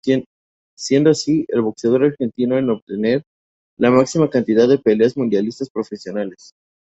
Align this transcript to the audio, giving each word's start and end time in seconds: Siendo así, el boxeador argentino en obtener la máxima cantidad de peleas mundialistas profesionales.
Siendo 0.75 1.11
así, 1.11 1.45
el 1.49 1.61
boxeador 1.61 2.05
argentino 2.05 2.57
en 2.57 2.71
obtener 2.71 3.21
la 3.77 3.91
máxima 3.91 4.31
cantidad 4.31 4.67
de 4.67 4.79
peleas 4.79 5.15
mundialistas 5.15 5.69
profesionales. 5.69 6.53